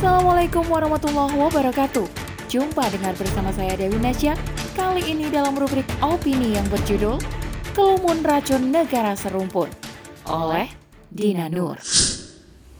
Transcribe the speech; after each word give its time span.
Assalamualaikum 0.00 0.64
warahmatullahi 0.72 1.36
wabarakatuh. 1.36 2.08
Jumpa 2.48 2.88
dengar 2.88 3.12
bersama 3.20 3.52
saya 3.52 3.76
Dewi 3.76 4.00
Nasya. 4.00 4.32
Kali 4.72 5.04
ini 5.04 5.28
dalam 5.28 5.52
rubrik 5.52 5.84
opini 6.00 6.56
yang 6.56 6.64
berjudul 6.72 7.20
Kelumun 7.76 8.24
Racun 8.24 8.72
Negara 8.72 9.12
Serumpun 9.12 9.68
oleh 10.24 10.72
Dina 11.12 11.52
Nur. 11.52 11.76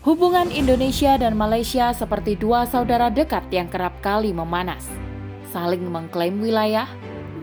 Hubungan 0.00 0.48
Indonesia 0.48 1.20
dan 1.20 1.36
Malaysia 1.36 1.92
seperti 1.92 2.40
dua 2.40 2.64
saudara 2.64 3.12
dekat 3.12 3.52
yang 3.52 3.68
kerap 3.68 4.00
kali 4.00 4.32
memanas. 4.32 4.88
Saling 5.52 5.84
mengklaim 5.92 6.40
wilayah, 6.40 6.88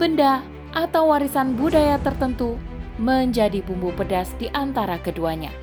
benda, 0.02 0.41
atau 0.73 1.14
warisan 1.14 1.54
budaya 1.54 2.02
tertentu 2.02 2.57
menjadi 2.98 3.62
bumbu 3.62 3.94
pedas 3.94 4.34
di 4.41 4.50
antara 4.57 4.98
keduanya. 4.98 5.54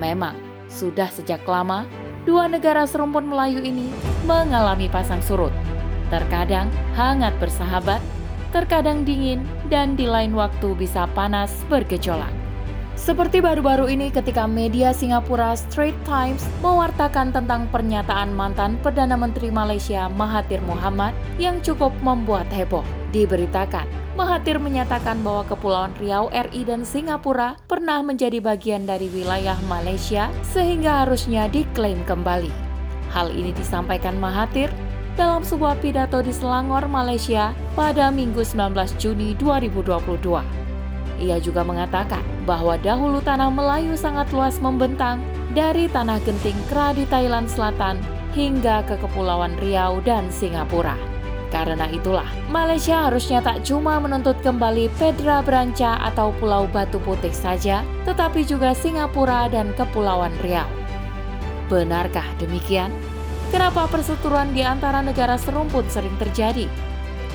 Memang, 0.00 0.40
sudah 0.72 1.12
sejak 1.12 1.44
lama, 1.44 1.84
dua 2.22 2.46
negara 2.46 2.86
serumpun 2.86 3.26
Melayu 3.26 3.62
ini 3.62 3.90
mengalami 4.26 4.86
pasang 4.86 5.22
surut. 5.22 5.52
Terkadang 6.12 6.68
hangat 6.92 7.32
bersahabat, 7.40 7.98
terkadang 8.52 9.02
dingin, 9.02 9.42
dan 9.72 9.96
di 9.96 10.04
lain 10.04 10.36
waktu 10.36 10.76
bisa 10.76 11.08
panas 11.16 11.50
bergejolak. 11.72 12.41
Seperti 13.02 13.42
baru-baru 13.42 13.90
ini 13.90 14.14
ketika 14.14 14.46
media 14.46 14.94
Singapura 14.94 15.58
Straits 15.58 15.98
Times 16.06 16.46
mewartakan 16.62 17.34
tentang 17.34 17.66
pernyataan 17.74 18.30
mantan 18.30 18.78
Perdana 18.78 19.18
Menteri 19.18 19.50
Malaysia 19.50 20.06
Mahathir 20.06 20.62
Mohamad 20.62 21.10
yang 21.34 21.58
cukup 21.66 21.90
membuat 21.98 22.46
heboh. 22.54 22.86
Diberitakan, 23.10 23.90
Mahathir 24.14 24.62
menyatakan 24.62 25.18
bahwa 25.18 25.42
Kepulauan 25.50 25.90
Riau 25.98 26.30
RI 26.30 26.62
dan 26.62 26.86
Singapura 26.86 27.58
pernah 27.66 28.06
menjadi 28.06 28.38
bagian 28.38 28.86
dari 28.86 29.10
wilayah 29.10 29.58
Malaysia 29.66 30.30
sehingga 30.54 31.02
harusnya 31.02 31.50
diklaim 31.50 32.06
kembali. 32.06 32.54
Hal 33.10 33.34
ini 33.34 33.50
disampaikan 33.50 34.14
Mahathir 34.22 34.70
dalam 35.18 35.42
sebuah 35.42 35.82
pidato 35.82 36.22
di 36.22 36.30
Selangor, 36.30 36.86
Malaysia 36.86 37.50
pada 37.74 38.14
Minggu 38.14 38.46
19 38.46 38.94
Juni 38.94 39.34
2022. 39.34 40.62
Ia 41.22 41.38
juga 41.38 41.62
mengatakan 41.62 42.26
bahwa 42.42 42.74
dahulu 42.82 43.22
tanah 43.22 43.46
Melayu 43.46 43.94
sangat 43.94 44.34
luas 44.34 44.58
membentang 44.58 45.22
dari 45.54 45.86
tanah 45.86 46.18
genting 46.26 46.58
Kera 46.66 46.90
di 46.90 47.06
Thailand 47.06 47.46
Selatan 47.46 48.02
hingga 48.34 48.82
ke 48.90 48.98
Kepulauan 48.98 49.54
Riau 49.62 50.02
dan 50.02 50.26
Singapura. 50.34 50.98
Karena 51.54 51.84
itulah, 51.92 52.26
Malaysia 52.48 53.06
harusnya 53.06 53.44
tak 53.44 53.62
cuma 53.62 54.00
menuntut 54.00 54.34
kembali 54.40 54.88
Pedra 54.96 55.44
Branca 55.44 56.00
atau 56.00 56.32
Pulau 56.40 56.64
Batu 56.66 56.96
Putih 56.98 57.30
saja, 57.30 57.84
tetapi 58.08 58.42
juga 58.42 58.72
Singapura 58.72 59.46
dan 59.52 59.70
Kepulauan 59.76 60.32
Riau. 60.42 60.66
Benarkah 61.68 62.24
demikian? 62.40 62.90
Kenapa 63.52 63.84
perseteruan 63.84 64.56
di 64.56 64.64
antara 64.64 65.04
negara 65.04 65.36
serumpun 65.36 65.84
sering 65.92 66.16
terjadi? 66.16 66.64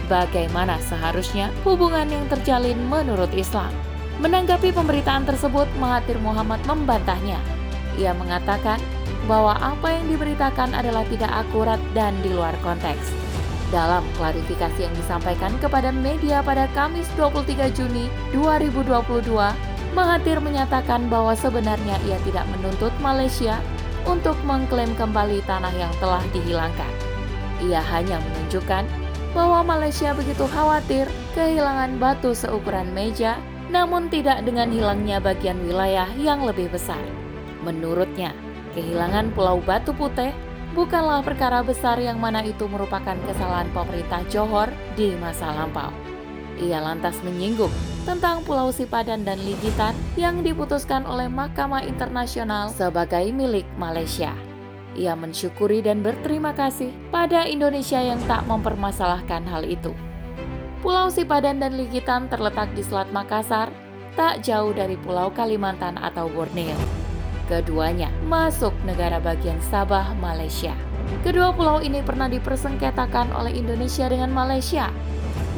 Bagaimana 0.08 0.80
seharusnya 0.80 1.52
hubungan 1.67 2.08
yang 2.08 2.23
terjalin 2.31 2.80
menurut 2.88 3.27
Islam? 3.36 3.67
Menanggapi 4.23 4.72
pemberitaan 4.72 5.27
tersebut, 5.27 5.67
Mahathir 5.83 6.16
Muhammad 6.23 6.63
membantahnya. 6.63 7.36
Ia 8.00 8.16
mengatakan 8.16 8.80
bahwa 9.28 9.59
apa 9.59 10.00
yang 10.00 10.08
diberitakan 10.08 10.72
adalah 10.72 11.03
tidak 11.11 11.28
akurat 11.28 11.78
dan 11.91 12.16
di 12.23 12.31
luar 12.31 12.55
konteks. 12.63 13.11
Dalam 13.67 14.00
klarifikasi 14.16 14.80
yang 14.80 14.95
disampaikan 14.95 15.52
kepada 15.59 15.91
media 15.91 16.39
pada 16.39 16.72
Kamis 16.72 17.11
23 17.19 17.67
Juni 17.75 18.08
2022, 18.31 19.28
Mahathir 19.91 20.39
menyatakan 20.39 21.11
bahwa 21.11 21.35
sebenarnya 21.35 22.00
ia 22.08 22.16
tidak 22.23 22.47
menuntut 22.55 22.95
Malaysia 23.03 23.59
untuk 24.08 24.39
mengklaim 24.47 24.95
kembali 24.95 25.44
tanah 25.44 25.73
yang 25.75 25.91
telah 26.00 26.23
dihilangkan. 26.31 26.91
Ia 27.59 27.83
hanya 27.91 28.23
menunjukkan 28.23 28.88
bahwa 29.36 29.64
Malaysia 29.64 30.16
begitu 30.16 30.45
khawatir 30.47 31.08
kehilangan 31.36 32.00
batu 32.00 32.31
seukuran 32.31 32.92
meja, 32.92 33.39
namun 33.68 34.07
tidak 34.07 34.44
dengan 34.47 34.72
hilangnya 34.72 35.19
bagian 35.19 35.59
wilayah 35.68 36.07
yang 36.16 36.44
lebih 36.47 36.72
besar. 36.72 37.02
Menurutnya, 37.66 38.31
kehilangan 38.72 39.35
Pulau 39.35 39.59
Batu 39.59 39.91
Putih 39.91 40.31
bukanlah 40.72 41.25
perkara 41.25 41.66
besar 41.66 42.00
yang 42.00 42.22
mana 42.22 42.46
itu 42.46 42.69
merupakan 42.69 43.18
kesalahan 43.28 43.68
pemerintah 43.75 44.24
Johor 44.31 44.72
di 44.96 45.12
masa 45.19 45.52
lampau. 45.52 45.91
Ia 46.57 46.81
lantas 46.81 47.19
menyinggung 47.22 47.73
tentang 48.07 48.41
Pulau 48.41 48.73
Sipadan 48.73 49.22
dan 49.22 49.38
Ligitan 49.46 49.94
yang 50.18 50.41
diputuskan 50.41 51.06
oleh 51.06 51.29
Mahkamah 51.29 51.85
Internasional 51.85 52.73
sebagai 52.73 53.29
milik 53.29 53.68
Malaysia. 53.78 54.47
Ia 54.96 55.18
mensyukuri 55.18 55.84
dan 55.84 56.06
berterima 56.06 56.56
kasih 56.56 56.94
pada 57.12 57.44
Indonesia 57.44 58.00
yang 58.00 58.22
tak 58.30 58.48
mempermasalahkan 58.48 59.44
hal 59.50 59.68
itu. 59.68 59.92
Pulau 60.80 61.12
Sipadan 61.12 61.59
dan 61.59 61.75
Ligitan 61.75 62.31
terletak 62.31 62.72
di 62.78 62.86
Selat 62.86 63.12
Makassar, 63.12 63.68
tak 64.16 64.46
jauh 64.46 64.72
dari 64.72 64.96
Pulau 64.96 65.34
Kalimantan 65.34 65.97
atau 66.00 66.31
Borneo. 66.31 66.78
Keduanya 67.52 68.14
masuk 68.28 68.72
negara 68.88 69.20
bagian 69.20 69.59
Sabah, 69.68 70.16
Malaysia. 70.22 70.76
Kedua 71.24 71.56
pulau 71.56 71.80
ini 71.80 72.03
pernah 72.03 72.28
dipersengketakan 72.28 73.31
oleh 73.31 73.56
Indonesia 73.56 74.12
dengan 74.12 74.31
Malaysia 74.36 74.92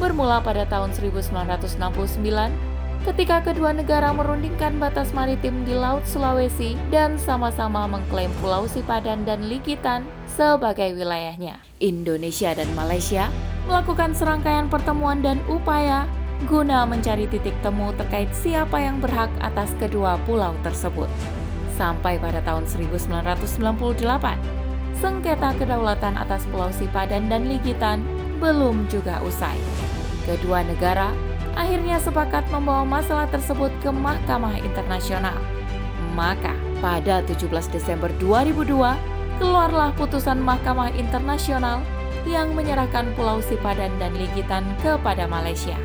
bermula 0.00 0.40
pada 0.40 0.64
tahun 0.64 0.96
1969 0.96 2.69
ketika 3.00 3.40
kedua 3.40 3.72
negara 3.72 4.12
merundingkan 4.12 4.76
batas 4.76 5.16
maritim 5.16 5.64
di 5.64 5.72
Laut 5.72 6.04
Sulawesi 6.04 6.76
dan 6.92 7.16
sama-sama 7.16 7.88
mengklaim 7.88 8.28
Pulau 8.44 8.68
Sipadan 8.68 9.24
dan 9.24 9.48
Ligitan 9.48 10.04
sebagai 10.28 10.92
wilayahnya. 10.92 11.56
Indonesia 11.80 12.52
dan 12.52 12.68
Malaysia 12.76 13.32
melakukan 13.64 14.12
serangkaian 14.12 14.68
pertemuan 14.68 15.24
dan 15.24 15.40
upaya 15.48 16.04
guna 16.44 16.84
mencari 16.84 17.24
titik 17.28 17.56
temu 17.64 17.92
terkait 17.96 18.28
siapa 18.36 18.80
yang 18.80 19.00
berhak 19.00 19.32
atas 19.40 19.72
kedua 19.80 20.20
pulau 20.28 20.52
tersebut. 20.60 21.08
Sampai 21.80 22.20
pada 22.20 22.44
tahun 22.44 22.68
1998, 22.68 24.36
sengketa 25.00 25.56
kedaulatan 25.56 26.20
atas 26.20 26.44
Pulau 26.52 26.68
Sipadan 26.68 27.32
dan 27.32 27.48
Ligitan 27.48 28.04
belum 28.36 28.84
juga 28.92 29.16
usai. 29.24 29.56
Kedua 30.28 30.60
negara 30.60 31.08
akhirnya 31.54 31.98
sepakat 32.02 32.46
membawa 32.50 32.82
masalah 32.86 33.26
tersebut 33.30 33.70
ke 33.80 33.90
Mahkamah 33.90 34.58
Internasional. 34.60 35.36
Maka, 36.14 36.54
pada 36.82 37.22
17 37.26 37.50
Desember 37.70 38.10
2002, 38.18 38.96
keluarlah 39.40 39.94
putusan 39.96 40.38
Mahkamah 40.42 40.92
Internasional 40.98 41.80
yang 42.28 42.52
menyerahkan 42.52 43.08
Pulau 43.16 43.40
Sipadan 43.40 43.90
dan 43.96 44.12
Ligitan 44.12 44.66
kepada 44.84 45.24
Malaysia. 45.24 45.76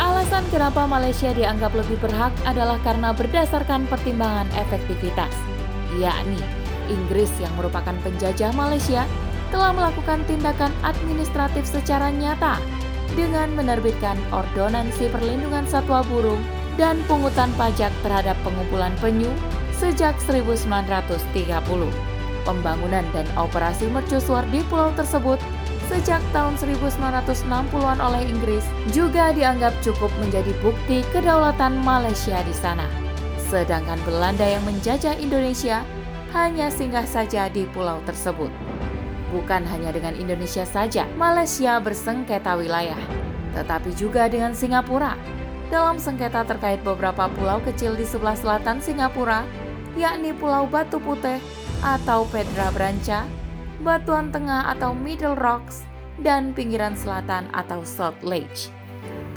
Alasan 0.00 0.46
kenapa 0.48 0.88
Malaysia 0.88 1.28
dianggap 1.36 1.76
lebih 1.76 2.00
berhak 2.00 2.32
adalah 2.48 2.80
karena 2.80 3.12
berdasarkan 3.12 3.84
pertimbangan 3.84 4.48
efektivitas, 4.56 5.34
yakni 6.00 6.40
Inggris 6.88 7.28
yang 7.36 7.52
merupakan 7.58 7.92
penjajah 8.00 8.50
Malaysia 8.56 9.04
telah 9.50 9.74
melakukan 9.74 10.22
tindakan 10.24 10.72
administratif 10.86 11.66
secara 11.66 12.08
nyata 12.08 12.56
dengan 13.20 13.52
menerbitkan 13.52 14.16
Ordonansi 14.32 15.12
Perlindungan 15.12 15.68
Satwa 15.68 16.00
Burung 16.08 16.40
dan 16.80 16.96
pungutan 17.04 17.52
pajak 17.60 17.92
terhadap 18.00 18.32
pengumpulan 18.40 18.96
penyu 19.04 19.28
sejak 19.76 20.16
1930. 20.24 21.20
Pembangunan 22.48 23.04
dan 23.12 23.28
operasi 23.36 23.84
mercusuar 23.92 24.48
di 24.48 24.64
pulau 24.72 24.88
tersebut 24.96 25.36
sejak 25.92 26.24
tahun 26.32 26.56
1960-an 26.56 27.98
oleh 28.00 28.22
Inggris 28.24 28.64
juga 28.96 29.36
dianggap 29.36 29.76
cukup 29.84 30.08
menjadi 30.24 30.56
bukti 30.64 31.04
kedaulatan 31.12 31.76
Malaysia 31.84 32.40
di 32.40 32.54
sana. 32.56 32.88
Sedangkan 33.52 34.00
Belanda 34.08 34.46
yang 34.48 34.64
menjajah 34.64 35.20
Indonesia 35.20 35.84
hanya 36.32 36.72
singgah 36.72 37.04
saja 37.04 37.52
di 37.52 37.68
pulau 37.68 38.00
tersebut. 38.08 38.48
Bukan 39.30 39.62
hanya 39.62 39.94
dengan 39.94 40.18
Indonesia 40.18 40.66
saja, 40.66 41.06
Malaysia 41.14 41.78
bersengketa 41.78 42.58
wilayah, 42.58 42.98
tetapi 43.54 43.94
juga 43.94 44.26
dengan 44.26 44.50
Singapura. 44.54 45.14
Dalam 45.70 46.02
sengketa 46.02 46.42
terkait 46.42 46.82
beberapa 46.82 47.30
pulau 47.38 47.62
kecil 47.62 47.94
di 47.94 48.02
sebelah 48.02 48.34
selatan 48.34 48.82
Singapura, 48.82 49.46
yakni 49.94 50.34
Pulau 50.34 50.66
Batu 50.66 50.98
Putih 50.98 51.38
atau 51.78 52.26
Pedra 52.26 52.74
Branca, 52.74 53.22
Batuan 53.78 54.34
Tengah 54.34 54.66
atau 54.74 54.90
Middle 54.98 55.38
Rocks, 55.38 55.86
dan 56.18 56.50
pinggiran 56.50 56.98
selatan 56.98 57.46
atau 57.54 57.86
Salt 57.86 58.18
Lake. 58.26 58.66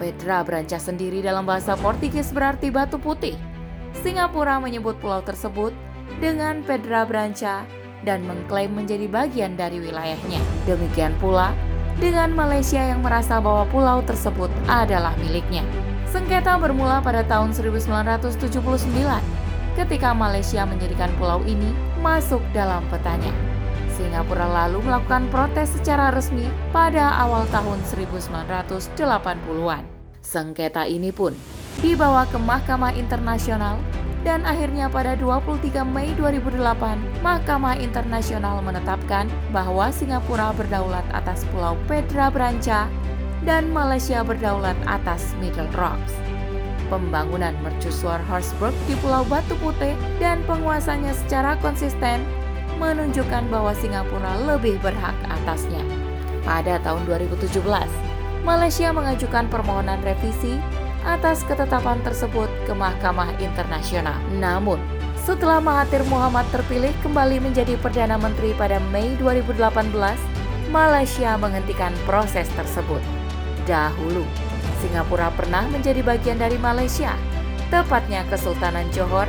Pedra 0.01 0.42
Branca 0.42 0.81
sendiri 0.81 1.22
dalam 1.22 1.45
bahasa 1.45 1.78
Portugis 1.78 2.34
berarti 2.34 2.74
batu 2.74 2.98
putih. 2.98 3.38
Singapura 4.01 4.57
menyebut 4.57 4.98
pulau 4.98 5.22
tersebut 5.22 5.72
dengan 6.18 6.66
Pedra 6.66 7.06
Branca 7.06 7.62
dan 8.03 8.23
mengklaim 8.27 8.71
menjadi 8.71 9.07
bagian 9.07 9.55
dari 9.55 9.79
wilayahnya. 9.79 10.39
Demikian 10.67 11.15
pula 11.19 11.55
dengan 11.97 12.31
Malaysia 12.35 12.79
yang 12.79 13.01
merasa 13.03 13.39
bahwa 13.39 13.67
pulau 13.71 14.00
tersebut 14.03 14.51
adalah 14.67 15.15
miliknya. 15.19 15.63
Sengketa 16.07 16.61
bermula 16.61 17.01
pada 17.01 17.25
tahun 17.25 17.55
1979 17.57 18.53
ketika 19.73 20.13
Malaysia 20.13 20.61
menjadikan 20.67 21.09
pulau 21.17 21.41
ini 21.50 21.73
masuk 22.03 22.39
dalam 22.53 22.85
petanya. 22.94 23.33
Singapura 23.94 24.45
lalu 24.45 24.81
melakukan 24.85 25.29
protes 25.29 25.73
secara 25.73 26.09
resmi 26.13 26.49
pada 26.73 27.13
awal 27.17 27.45
tahun 27.49 27.81
1980-an. 27.89 29.83
Sengketa 30.21 30.85
ini 30.89 31.13
pun 31.13 31.33
dibawa 31.81 32.25
ke 32.29 32.38
Mahkamah 32.41 32.94
Internasional 32.97 33.77
dan 34.23 34.47
akhirnya 34.47 34.87
pada 34.87 35.19
23 35.19 35.83
Mei 35.83 36.15
2008, 36.15 37.19
Mahkamah 37.19 37.75
Internasional 37.75 38.63
menetapkan 38.63 39.27
bahwa 39.51 39.91
Singapura 39.91 40.55
berdaulat 40.55 41.03
atas 41.11 41.43
Pulau 41.51 41.75
Pedra 41.91 42.31
Branca 42.31 42.87
dan 43.43 43.67
Malaysia 43.75 44.23
berdaulat 44.23 44.79
atas 44.87 45.35
Middle 45.43 45.67
Rocks. 45.75 46.15
Pembangunan 46.87 47.51
mercusuar 47.59 48.23
Horsburg 48.31 48.75
di 48.87 48.95
Pulau 49.03 49.27
Batu 49.27 49.59
Putih 49.59 49.95
dan 50.23 50.39
penguasanya 50.47 51.11
secara 51.11 51.59
konsisten 51.59 52.23
menunjukkan 52.79 53.51
bahwa 53.51 53.75
Singapura 53.75 54.39
lebih 54.47 54.79
berhak 54.79 55.15
atasnya. 55.27 55.83
Pada 56.43 56.79
tahun 56.83 57.07
2017, 57.07 57.59
Malaysia 58.43 58.91
mengajukan 58.91 59.47
permohonan 59.47 60.03
revisi 60.03 60.59
atas 61.03 61.44
ketetapan 61.44 62.00
tersebut 62.01 62.47
ke 62.67 62.73
Mahkamah 62.75 63.35
Internasional. 63.39 64.15
Namun, 64.39 64.79
setelah 65.23 65.63
Mahathir 65.63 66.03
Muhammad 66.11 66.44
terpilih 66.51 66.91
kembali 67.00 67.39
menjadi 67.39 67.79
Perdana 67.79 68.19
Menteri 68.19 68.51
pada 68.55 68.79
Mei 68.91 69.15
2018, 69.19 69.95
Malaysia 70.71 71.39
menghentikan 71.39 71.95
proses 72.03 72.47
tersebut. 72.59 73.00
Dahulu, 73.63 74.27
Singapura 74.83 75.31
pernah 75.31 75.63
menjadi 75.71 76.03
bagian 76.03 76.39
dari 76.39 76.59
Malaysia, 76.59 77.15
tepatnya 77.71 78.27
Kesultanan 78.27 78.88
Johor 78.91 79.27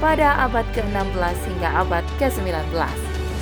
pada 0.00 0.40
abad 0.48 0.64
ke-16 0.72 1.36
hingga 1.44 1.84
abad 1.84 2.04
ke-19 2.16 2.72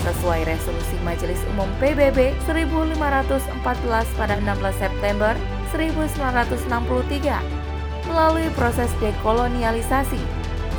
sesuai 0.02 0.42
resolusi 0.50 0.98
Majelis 1.06 1.38
Umum 1.54 1.70
PBB 1.78 2.34
1514 2.50 4.18
pada 4.18 4.34
16 4.34 4.82
September 4.82 5.38
1963 5.70 7.61
melalui 8.12 8.52
proses 8.52 8.92
dekolonialisasi, 9.00 10.20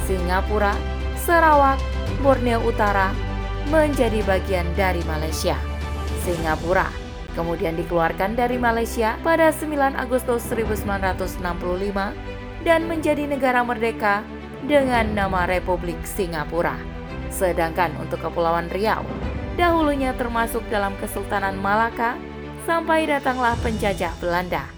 Singapura, 0.05 0.77
Sarawak, 1.17 1.81
Borneo 2.21 2.61
Utara 2.61 3.09
menjadi 3.73 4.21
bagian 4.23 4.69
dari 4.77 5.01
Malaysia. 5.09 5.57
Singapura 6.21 7.03
kemudian 7.33 7.73
dikeluarkan 7.73 8.37
dari 8.37 8.61
Malaysia 8.61 9.17
pada 9.25 9.49
9 9.49 9.97
Agustus 9.97 10.45
1965 10.53 11.41
dan 12.63 12.87
menjadi 12.87 13.27
negara 13.27 13.65
merdeka 13.65 14.23
dengan 14.63 15.11
nama 15.11 15.43
Republik 15.49 15.99
Singapura. 16.07 16.79
Sedangkan 17.33 17.91
untuk 17.99 18.21
Kepulauan 18.23 18.71
Riau, 18.71 19.03
dahulunya 19.59 20.15
termasuk 20.15 20.63
dalam 20.69 20.95
Kesultanan 21.01 21.57
Malaka 21.59 22.15
sampai 22.63 23.09
datanglah 23.09 23.57
penjajah 23.59 24.13
Belanda. 24.21 24.69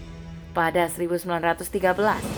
Pada 0.56 0.88
1913, 0.88 2.35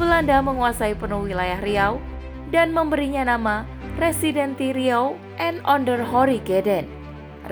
Belanda 0.00 0.40
menguasai 0.40 0.96
penuh 0.96 1.28
wilayah 1.28 1.60
Riau 1.60 2.00
dan 2.48 2.72
memberinya 2.72 3.36
nama 3.36 3.68
Residenti 4.00 4.72
Riau 4.72 5.20
and 5.36 5.60
Onder 5.68 6.00
Horigeden. 6.00 6.88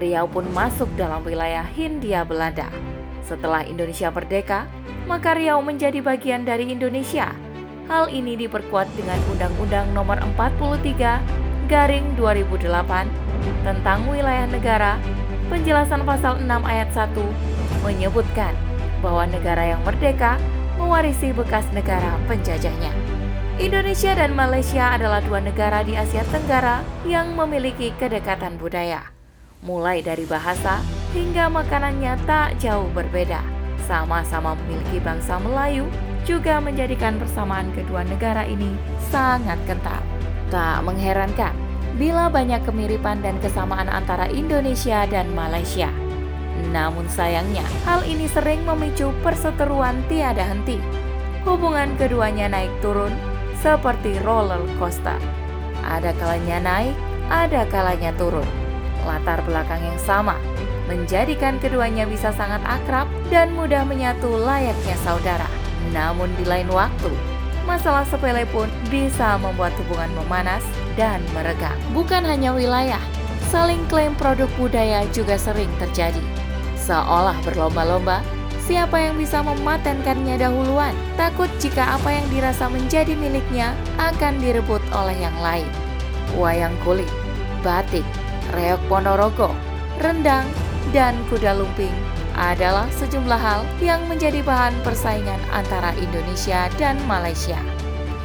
Riau 0.01 0.25
pun 0.25 0.49
masuk 0.57 0.89
dalam 0.97 1.21
wilayah 1.29 1.61
Hindia 1.77 2.25
Belanda. 2.25 2.73
Setelah 3.21 3.69
Indonesia 3.69 4.09
merdeka, 4.09 4.65
maka 5.05 5.37
Riau 5.37 5.61
menjadi 5.61 6.01
bagian 6.01 6.49
dari 6.49 6.73
Indonesia. 6.73 7.37
Hal 7.85 8.09
ini 8.09 8.33
diperkuat 8.41 8.97
dengan 8.97 9.21
Undang-Undang 9.29 9.93
Nomor 9.93 10.17
43 10.33 11.69
Garing 11.69 12.17
2008 12.17 12.65
tentang 13.61 14.09
wilayah 14.09 14.49
negara. 14.49 14.97
Penjelasan 15.53 16.01
pasal 16.09 16.41
6 16.41 16.49
ayat 16.65 16.89
1 16.97 17.13
menyebutkan 17.85 18.57
bahwa 19.05 19.29
negara 19.29 19.77
yang 19.77 19.85
merdeka 19.85 20.41
mewarisi 20.79 21.35
bekas 21.35 21.67
negara 21.75 22.15
penjajahnya. 22.31 22.95
Indonesia 23.59 24.15
dan 24.15 24.39
Malaysia 24.39 24.95
adalah 24.95 25.19
dua 25.19 25.43
negara 25.43 25.83
di 25.83 25.99
Asia 25.99 26.23
Tenggara 26.31 26.87
yang 27.03 27.35
memiliki 27.35 27.91
kedekatan 27.99 28.55
budaya. 28.55 29.11
Mulai 29.67 30.07
dari 30.07 30.23
bahasa 30.23 30.79
hingga 31.11 31.51
makanannya 31.51 32.15
tak 32.23 32.63
jauh 32.63 32.87
berbeda. 32.95 33.43
Sama-sama 33.91 34.55
memiliki 34.55 35.03
bangsa 35.03 35.43
Melayu 35.43 35.91
juga 36.23 36.63
menjadikan 36.63 37.19
persamaan 37.19 37.75
kedua 37.75 38.07
negara 38.07 38.47
ini 38.47 38.71
sangat 39.11 39.59
kental. 39.67 39.99
Tak 40.55 40.87
mengherankan 40.87 41.51
bila 41.99 42.31
banyak 42.31 42.63
kemiripan 42.63 43.19
dan 43.27 43.35
kesamaan 43.43 43.91
antara 43.91 44.31
Indonesia 44.31 45.03
dan 45.11 45.35
Malaysia. 45.35 45.91
Namun 46.69 47.07
sayangnya, 47.09 47.65
hal 47.89 48.05
ini 48.05 48.27
sering 48.29 48.67
memicu 48.67 49.15
perseteruan 49.25 50.03
tiada 50.11 50.45
henti. 50.45 50.77
Hubungan 51.47 51.97
keduanya 51.97 52.51
naik 52.51 52.73
turun 52.85 53.15
seperti 53.63 54.21
roller 54.27 54.61
coaster. 54.77 55.17
Ada 55.87 56.13
kalanya 56.21 56.59
naik, 56.61 56.95
ada 57.33 57.65
kalanya 57.73 58.13
turun. 58.19 58.47
Latar 59.07 59.41
belakang 59.49 59.81
yang 59.81 60.01
sama 60.03 60.37
menjadikan 60.89 61.61
keduanya 61.61 62.09
bisa 62.09 62.33
sangat 62.33 62.65
akrab 62.65 63.05
dan 63.29 63.53
mudah 63.53 63.85
menyatu 63.85 64.29
layaknya 64.41 64.97
saudara. 65.05 65.49
Namun 65.93 66.33
di 66.41 66.49
lain 66.49 66.69
waktu, 66.73 67.13
masalah 67.69 68.09
sepele 68.09 68.49
pun 68.49 68.73
bisa 68.89 69.37
membuat 69.37 69.77
hubungan 69.85 70.09
memanas 70.25 70.65
dan 70.97 71.21
meregang. 71.37 71.77
Bukan 71.93 72.25
hanya 72.25 72.57
wilayah, 72.57 73.01
saling 73.53 73.85
klaim 73.93 74.17
produk 74.17 74.49
budaya 74.57 75.05
juga 75.13 75.37
sering 75.37 75.69
terjadi 75.77 76.21
seolah 76.89 77.37
berlomba-lomba 77.45 78.25
siapa 78.65 78.97
yang 79.01 79.21
bisa 79.21 79.45
mematenkannya 79.45 80.41
dahuluan. 80.41 80.97
Takut 81.21 81.49
jika 81.61 81.97
apa 82.01 82.13
yang 82.13 82.27
dirasa 82.33 82.69
menjadi 82.69 83.13
miliknya 83.17 83.77
akan 84.01 84.41
direbut 84.41 84.81
oleh 84.93 85.17
yang 85.17 85.37
lain. 85.41 85.69
Wayang 86.37 86.77
kulit, 86.85 87.09
batik, 87.65 88.05
reok 88.57 88.81
ponorogo, 88.89 89.53
rendang, 90.01 90.45
dan 90.93 91.17
kuda 91.33 91.57
lumping 91.57 91.93
adalah 92.37 92.87
sejumlah 93.01 93.41
hal 93.41 93.65
yang 93.83 94.05
menjadi 94.07 94.45
bahan 94.45 94.77
persaingan 94.85 95.41
antara 95.51 95.97
Indonesia 95.97 96.69
dan 96.77 97.01
Malaysia. 97.09 97.59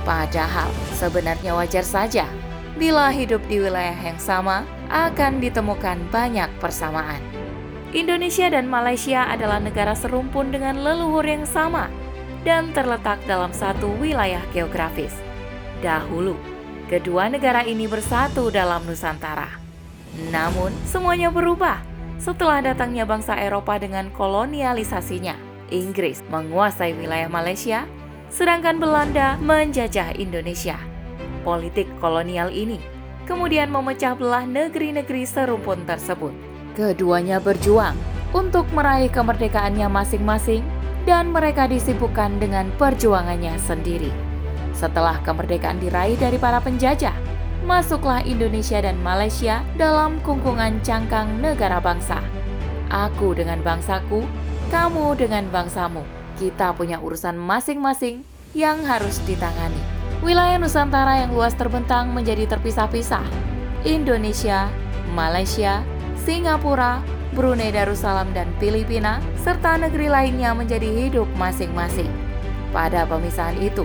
Padahal 0.03 0.67
sebenarnya 0.91 1.55
wajar 1.55 1.81
saja 1.87 2.27
bila 2.75 3.09
hidup 3.09 3.39
di 3.47 3.63
wilayah 3.63 3.95
yang 3.95 4.19
sama 4.19 4.67
akan 4.91 5.39
ditemukan 5.39 5.97
banyak 6.11 6.51
persamaan. 6.59 7.42
Indonesia 7.93 8.49
dan 8.49 8.65
Malaysia 8.65 9.29
adalah 9.29 9.61
negara 9.61 9.93
serumpun 9.93 10.49
dengan 10.49 10.81
leluhur 10.81 11.21
yang 11.29 11.45
sama 11.45 11.93
dan 12.41 12.73
terletak 12.73 13.21
dalam 13.29 13.53
satu 13.53 13.93
wilayah 14.01 14.41
geografis. 14.49 15.13
Dahulu, 15.85 16.33
kedua 16.89 17.29
negara 17.29 17.61
ini 17.61 17.85
bersatu 17.85 18.49
dalam 18.49 18.81
Nusantara. 18.89 19.61
Namun, 20.33 20.73
semuanya 20.89 21.29
berubah 21.29 21.85
setelah 22.17 22.65
datangnya 22.65 23.05
bangsa 23.05 23.37
Eropa 23.37 23.77
dengan 23.77 24.09
kolonialisasinya. 24.09 25.37
Inggris 25.69 26.25
menguasai 26.33 26.97
wilayah 26.97 27.29
Malaysia, 27.29 27.85
sedangkan 28.33 28.81
Belanda 28.81 29.37
menjajah 29.37 30.17
Indonesia. 30.17 30.81
Politik 31.45 31.85
kolonial 32.01 32.49
ini 32.49 32.81
kemudian 33.29 33.69
memecah 33.69 34.17
belah 34.17 34.49
negeri-negeri 34.49 35.29
serumpun 35.29 35.85
tersebut. 35.85 36.52
Keduanya 36.73 37.37
berjuang 37.37 37.93
untuk 38.33 38.65
meraih 38.73 39.13
kemerdekaannya 39.13 39.85
masing-masing 39.93 40.65
dan 41.05 41.29
mereka 41.29 41.69
disibukkan 41.69 42.41
dengan 42.41 42.73
perjuangannya 42.81 43.61
sendiri. 43.61 44.09
Setelah 44.73 45.21
kemerdekaan 45.21 45.77
diraih 45.77 46.17
dari 46.17 46.41
para 46.41 46.57
penjajah, 46.57 47.13
masuklah 47.63 48.25
Indonesia 48.25 48.81
dan 48.81 48.97
Malaysia 49.05 49.61
dalam 49.77 50.17
kungkungan 50.25 50.81
cangkang 50.81 51.39
negara 51.39 51.77
bangsa. 51.77 52.17
Aku 52.89 53.37
dengan 53.37 53.61
bangsaku, 53.61 54.25
kamu 54.73 55.13
dengan 55.13 55.45
bangsamu. 55.53 56.01
Kita 56.41 56.73
punya 56.73 56.97
urusan 56.97 57.37
masing-masing 57.37 58.25
yang 58.57 58.81
harus 58.81 59.21
ditangani. 59.29 59.77
Wilayah 60.25 60.57
Nusantara 60.57 61.21
yang 61.21 61.37
luas 61.37 61.53
terbentang 61.53 62.09
menjadi 62.09 62.49
terpisah-pisah. 62.49 63.25
Indonesia, 63.83 64.71
Malaysia, 65.13 65.83
Singapura, 66.23 67.03
Brunei 67.35 67.75
Darussalam 67.75 68.31
dan 68.31 68.47
Filipina, 68.55 69.19
serta 69.43 69.75
negeri 69.75 70.07
lainnya 70.07 70.55
menjadi 70.55 70.87
hidup 70.87 71.27
masing-masing. 71.35 72.07
Pada 72.71 73.03
pemisahan 73.03 73.59
itu, 73.59 73.83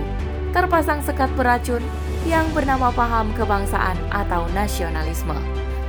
terpasang 0.55 1.03
sekat 1.03 1.27
beracun 1.35 1.83
yang 2.23 2.47
bernama 2.55 2.95
paham 2.95 3.35
kebangsaan 3.35 3.99
atau 4.07 4.47
nasionalisme. 4.55 5.35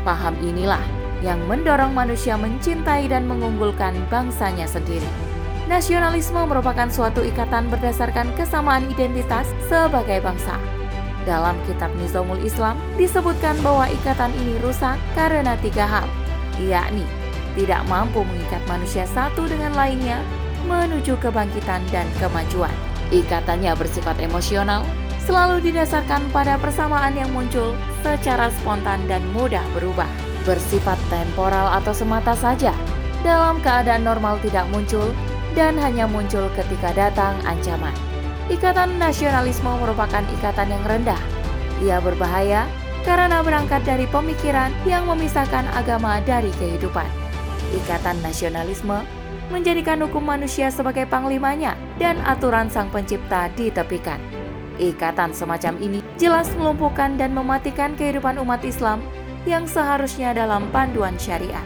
Paham 0.02 0.34
inilah 0.42 0.82
yang 1.22 1.38
mendorong 1.46 1.94
manusia 1.94 2.34
mencintai 2.34 3.06
dan 3.06 3.30
mengunggulkan 3.30 3.94
bangsanya 4.10 4.66
sendiri. 4.66 5.06
Nasionalisme 5.70 6.50
merupakan 6.50 6.90
suatu 6.90 7.22
ikatan 7.22 7.70
berdasarkan 7.70 8.26
kesamaan 8.34 8.90
identitas 8.90 9.46
sebagai 9.70 10.18
bangsa. 10.18 10.58
Dalam 11.22 11.54
kitab 11.68 11.94
Nizamul 12.00 12.42
Islam 12.42 12.74
disebutkan 12.98 13.54
bahwa 13.62 13.86
ikatan 13.86 14.34
ini 14.34 14.58
rusak 14.64 14.98
karena 15.14 15.54
tiga 15.60 15.86
hal, 15.86 16.08
yakni 16.68 17.06
tidak 17.58 17.82
mampu 17.90 18.22
mengikat 18.22 18.62
manusia 18.70 19.04
satu 19.10 19.46
dengan 19.48 19.74
lainnya 19.74 20.22
menuju 20.68 21.18
kebangkitan 21.18 21.82
dan 21.90 22.06
kemajuan. 22.20 22.72
Ikatannya 23.10 23.74
bersifat 23.74 24.22
emosional, 24.22 24.86
selalu 25.26 25.58
didasarkan 25.66 26.22
pada 26.30 26.54
persamaan 26.62 27.18
yang 27.18 27.30
muncul 27.34 27.74
secara 28.06 28.52
spontan 28.62 29.02
dan 29.10 29.24
mudah 29.34 29.64
berubah. 29.74 30.06
Bersifat 30.46 30.96
temporal 31.10 31.68
atau 31.82 31.92
semata 31.92 32.32
saja, 32.38 32.72
dalam 33.26 33.58
keadaan 33.60 34.06
normal 34.06 34.38
tidak 34.40 34.64
muncul 34.70 35.10
dan 35.58 35.74
hanya 35.76 36.06
muncul 36.06 36.46
ketika 36.54 36.94
datang 36.94 37.34
ancaman. 37.44 37.92
Ikatan 38.46 38.98
nasionalisme 38.98 39.68
merupakan 39.78 40.22
ikatan 40.38 40.70
yang 40.70 40.84
rendah. 40.86 41.20
Ia 41.82 41.98
berbahaya 42.02 42.66
karena 43.04 43.40
berangkat 43.40 43.82
dari 43.88 44.04
pemikiran 44.08 44.72
yang 44.84 45.08
memisahkan 45.08 45.64
agama 45.72 46.20
dari 46.24 46.52
kehidupan. 46.60 47.08
Ikatan 47.70 48.18
nasionalisme 48.20 49.00
menjadikan 49.50 49.98
hukum 50.02 50.22
manusia 50.22 50.70
sebagai 50.70 51.06
panglimanya 51.10 51.74
dan 51.98 52.18
aturan 52.22 52.70
sang 52.70 52.88
pencipta 52.90 53.50
ditepikan. 53.58 54.18
Ikatan 54.80 55.36
semacam 55.36 55.76
ini 55.82 56.00
jelas 56.16 56.48
melumpuhkan 56.56 57.20
dan 57.20 57.36
mematikan 57.36 57.92
kehidupan 57.98 58.40
umat 58.40 58.64
Islam 58.64 59.04
yang 59.44 59.68
seharusnya 59.68 60.32
dalam 60.32 60.68
panduan 60.72 61.16
syariat. 61.20 61.64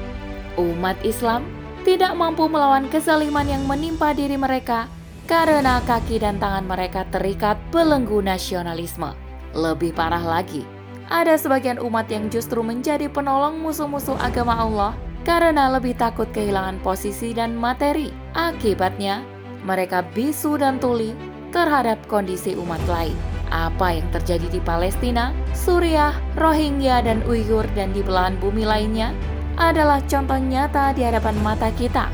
Umat 0.58 0.98
Islam 1.06 1.46
tidak 1.86 2.16
mampu 2.16 2.48
melawan 2.48 2.88
kezaliman 2.88 3.46
yang 3.46 3.62
menimpa 3.68 4.16
diri 4.16 4.34
mereka 4.34 4.88
karena 5.28 5.78
kaki 5.84 6.20
dan 6.20 6.40
tangan 6.40 6.64
mereka 6.64 7.04
terikat 7.12 7.60
belenggu 7.70 8.24
nasionalisme. 8.24 9.12
Lebih 9.54 9.94
parah 9.94 10.22
lagi, 10.22 10.66
ada 11.12 11.36
sebagian 11.36 11.76
umat 11.80 12.08
yang 12.08 12.32
justru 12.32 12.64
menjadi 12.64 13.12
penolong 13.12 13.60
musuh-musuh 13.60 14.16
agama 14.16 14.56
Allah 14.56 14.92
karena 15.24 15.72
lebih 15.72 15.96
takut 15.96 16.28
kehilangan 16.32 16.80
posisi 16.80 17.32
dan 17.36 17.56
materi. 17.56 18.12
Akibatnya, 18.36 19.24
mereka 19.64 20.04
bisu 20.12 20.60
dan 20.60 20.80
tuli 20.80 21.16
terhadap 21.52 22.00
kondisi 22.08 22.56
umat 22.56 22.80
lain. 22.88 23.16
Apa 23.52 24.00
yang 24.00 24.08
terjadi 24.10 24.48
di 24.50 24.60
Palestina, 24.60 25.30
Suriah, 25.52 26.16
Rohingya, 26.36 27.04
dan 27.04 27.20
Uighur 27.28 27.64
dan 27.76 27.92
di 27.92 28.02
belahan 28.02 28.36
bumi 28.40 28.66
lainnya 28.66 29.12
adalah 29.54 30.02
contoh 30.10 30.40
nyata 30.40 30.90
di 30.96 31.06
hadapan 31.06 31.36
mata 31.44 31.70
kita. 31.78 32.10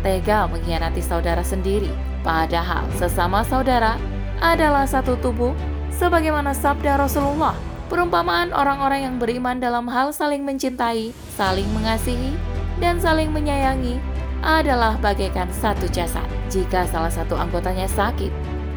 Tega 0.00 0.48
mengkhianati 0.48 1.04
saudara 1.04 1.44
sendiri, 1.44 1.92
padahal 2.24 2.88
sesama 2.96 3.44
saudara 3.44 4.00
adalah 4.40 4.88
satu 4.88 5.20
tubuh 5.20 5.52
sebagaimana 5.92 6.56
sabda 6.56 6.96
Rasulullah 6.96 7.69
Perumpamaan 7.90 8.54
orang-orang 8.54 9.02
yang 9.02 9.16
beriman 9.18 9.58
dalam 9.58 9.90
hal 9.90 10.14
saling 10.14 10.46
mencintai, 10.46 11.10
saling 11.34 11.66
mengasihi, 11.74 12.38
dan 12.78 13.02
saling 13.02 13.34
menyayangi 13.34 13.98
adalah 14.46 14.94
bagaikan 15.02 15.50
satu 15.50 15.90
jasad. 15.90 16.22
Jika 16.54 16.86
salah 16.86 17.10
satu 17.10 17.34
anggotanya 17.34 17.90
sakit, 17.90 18.30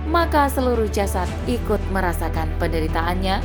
maka 0.10 0.50
seluruh 0.50 0.90
jasad 0.90 1.30
ikut 1.46 1.78
merasakan 1.94 2.50
penderitaannya 2.58 3.38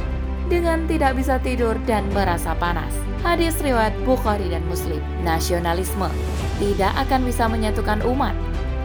dengan 0.49 0.89
tidak 0.89 1.21
bisa 1.21 1.37
tidur 1.37 1.77
dan 1.85 2.09
merasa 2.17 2.57
panas. 2.57 2.97
Hadis 3.21 3.61
riwayat 3.61 3.93
Bukhari 4.09 4.49
dan 4.49 4.65
Muslim. 4.73 5.05
Nasionalisme 5.21 6.09
tidak 6.57 6.97
akan 6.97 7.29
bisa 7.29 7.45
menyatukan 7.45 8.01
umat 8.09 8.33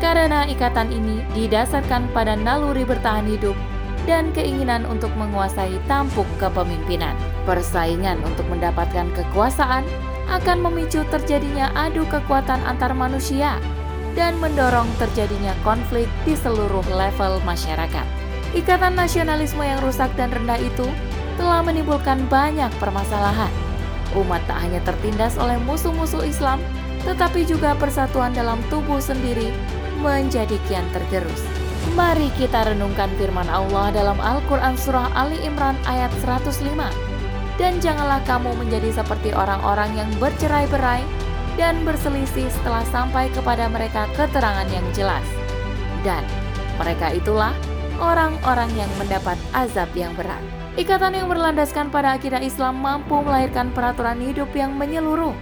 karena 0.03 0.43
ikatan 0.51 0.91
ini 0.91 1.23
didasarkan 1.31 2.11
pada 2.11 2.35
naluri 2.35 2.83
bertahan 2.83 3.23
hidup 3.23 3.55
dan 4.03 4.31
keinginan 4.35 4.83
untuk 4.87 5.11
menguasai 5.15 5.79
tampuk 5.87 6.27
kepemimpinan. 6.39 7.15
Persaingan 7.47 8.19
untuk 8.23 8.47
mendapatkan 8.51 9.07
kekuasaan 9.15 9.83
akan 10.31 10.57
memicu 10.63 11.03
terjadinya 11.11 11.71
adu 11.75 12.07
kekuatan 12.07 12.59
antar 12.63 12.95
manusia 12.95 13.59
dan 14.13 14.37
mendorong 14.39 14.87
terjadinya 15.01 15.51
konflik 15.65 16.05
di 16.23 16.37
seluruh 16.37 16.85
level 16.93 17.41
masyarakat. 17.43 18.05
Ikatan 18.53 18.93
nasionalisme 18.93 19.65
yang 19.65 19.81
rusak 19.81 20.13
dan 20.13 20.29
rendah 20.29 20.61
itu 20.61 20.85
telah 21.41 21.65
menimbulkan 21.65 22.21
banyak 22.29 22.69
permasalahan. 22.77 23.49
Umat 24.13 24.45
tak 24.45 24.61
hanya 24.61 24.77
tertindas 24.85 25.33
oleh 25.41 25.57
musuh-musuh 25.65 26.21
Islam, 26.21 26.61
tetapi 27.01 27.49
juga 27.49 27.73
persatuan 27.73 28.29
dalam 28.37 28.61
tubuh 28.69 29.01
sendiri 29.01 29.49
menjadi 29.97 30.53
kian 30.69 30.85
tergerus. 30.93 31.62
Mari 31.91 32.31
kita 32.39 32.71
renungkan 32.71 33.11
firman 33.19 33.51
Allah 33.51 33.91
dalam 33.91 34.15
Al-Quran 34.15 34.79
Surah 34.79 35.11
Ali 35.19 35.35
Imran 35.43 35.75
ayat 35.83 36.15
105. 36.23 36.63
Dan 37.59 37.83
janganlah 37.83 38.23
kamu 38.23 38.55
menjadi 38.55 39.03
seperti 39.03 39.35
orang-orang 39.35 39.91
yang 39.99 40.07
bercerai-berai 40.15 41.03
dan 41.59 41.83
berselisih 41.83 42.47
setelah 42.47 42.87
sampai 42.87 43.27
kepada 43.35 43.67
mereka 43.67 44.07
keterangan 44.15 44.65
yang 44.71 44.87
jelas. 44.95 45.27
Dan 46.07 46.23
mereka 46.79 47.11
itulah 47.11 47.51
orang-orang 47.99 48.71
yang 48.79 48.89
mendapat 48.95 49.35
azab 49.51 49.91
yang 49.91 50.15
berat. 50.15 50.41
Ikatan 50.79 51.13
yang 51.13 51.27
berlandaskan 51.29 51.93
pada 51.93 52.17
akidah 52.17 52.41
Islam 52.41 52.79
mampu 52.81 53.19
melahirkan 53.21 53.69
peraturan 53.75 54.17
hidup 54.23 54.49
yang 54.57 54.73
menyeluruh 54.73 55.35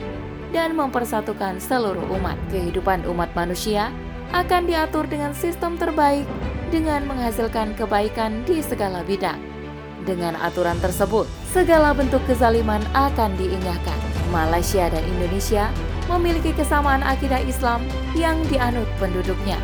dan 0.51 0.75
mempersatukan 0.75 1.63
seluruh 1.63 2.03
umat. 2.19 2.36
Kehidupan 2.51 3.07
umat 3.07 3.31
manusia 3.31 3.93
akan 4.31 4.67
diatur 4.67 5.07
dengan 5.07 5.35
sistem 5.35 5.75
terbaik 5.75 6.23
dengan 6.71 7.03
menghasilkan 7.03 7.75
kebaikan 7.75 8.47
di 8.47 8.63
segala 8.63 9.03
bidang. 9.03 9.38
Dengan 10.01 10.33
aturan 10.39 10.79
tersebut, 10.81 11.29
segala 11.53 11.93
bentuk 11.93 12.23
kezaliman 12.25 12.81
akan 12.97 13.38
diindahkan. 13.38 14.00
Malaysia 14.33 14.88
dan 14.88 15.03
Indonesia 15.05 15.69
memiliki 16.09 16.55
kesamaan 16.55 17.03
akidah 17.03 17.43
Islam 17.43 17.83
yang 18.17 18.39
dianut 18.47 18.88
penduduknya. 18.97 19.59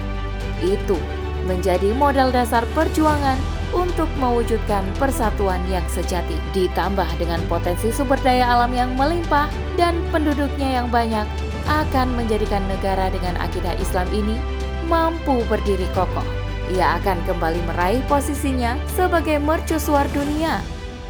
Itu 0.62 1.00
menjadi 1.47 1.95
modal 1.95 2.29
dasar 2.29 2.67
perjuangan 2.75 3.39
untuk 3.71 4.07
mewujudkan 4.19 4.83
persatuan 5.00 5.63
yang 5.71 5.83
sejati. 5.88 6.36
Ditambah 6.51 7.07
dengan 7.17 7.39
potensi 7.47 7.89
sumber 7.89 8.19
daya 8.19 8.45
alam 8.51 8.75
yang 8.75 8.93
melimpah 9.00 9.47
dan 9.79 9.95
penduduknya 10.12 10.83
yang 10.83 10.88
banyak, 10.91 11.25
akan 11.67 12.15
menjadikan 12.15 12.63
negara 12.71 13.12
dengan 13.12 13.36
akidah 13.43 13.75
Islam 13.79 14.07
ini 14.15 14.39
mampu 14.88 15.44
berdiri 15.51 15.86
kokoh. 15.91 16.25
Ia 16.72 17.00
akan 17.00 17.24
kembali 17.27 17.62
meraih 17.67 18.03
posisinya 18.12 18.75
sebagai 18.91 19.39
mercusuar 19.39 20.08
dunia, 20.12 20.60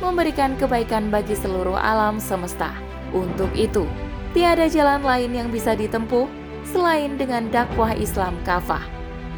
memberikan 0.01 0.53
kebaikan 0.57 1.09
bagi 1.09 1.33
seluruh 1.33 1.77
alam 1.77 2.21
semesta. 2.21 2.73
Untuk 3.13 3.49
itu, 3.57 3.89
tiada 4.37 4.69
jalan 4.69 5.01
lain 5.01 5.31
yang 5.33 5.49
bisa 5.49 5.73
ditempuh 5.73 6.29
selain 6.67 7.17
dengan 7.17 7.49
dakwah 7.49 7.95
Islam 7.95 8.37
kafah, 8.45 8.83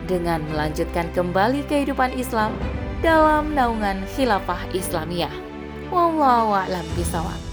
dengan 0.09 0.43
melanjutkan 0.51 1.07
kembali 1.13 1.63
kehidupan 1.69 2.17
Islam 2.17 2.51
dalam 2.99 3.55
naungan 3.55 4.03
khilafah 4.17 4.59
Islamiyah. 4.75 5.31
Wallahu 5.87 6.51
a'lam. 6.51 7.48